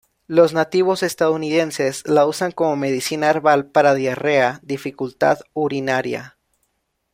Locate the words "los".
0.25-0.51